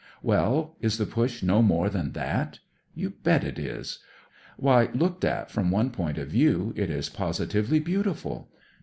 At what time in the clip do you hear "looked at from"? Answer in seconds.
4.95-5.69